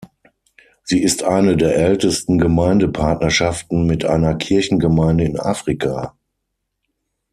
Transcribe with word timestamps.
Sie 0.83 1.03
ist 1.03 1.21
eine 1.21 1.57
der 1.57 1.75
ältesten 1.75 2.39
Gemeindepartnerschaften 2.39 3.85
mit 3.85 4.03
einer 4.03 4.33
Kirchengemeinde 4.33 5.25
in 5.25 5.39
Afrika. 5.39 6.15